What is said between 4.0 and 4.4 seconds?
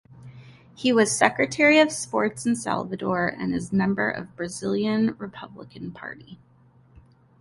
of